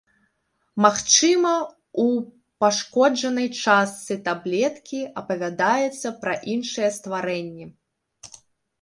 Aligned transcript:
Магчыма, 0.85 1.51
у 2.05 2.05
пашкоджанай 2.65 3.47
частцы 3.61 4.19
таблеткі 4.31 4.99
апавядаецца 5.23 6.07
пра 6.25 6.33
іншыя 6.57 6.89
стварэнні. 7.01 7.73